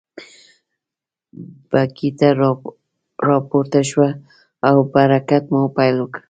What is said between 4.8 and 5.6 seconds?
په حرکت